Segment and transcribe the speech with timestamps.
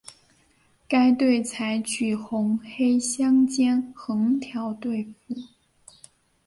[0.87, 1.75] 该队采
[2.09, 5.35] 用红黑相间横条队服。